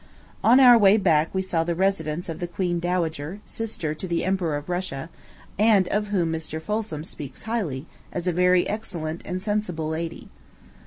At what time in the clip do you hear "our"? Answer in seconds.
0.59-0.79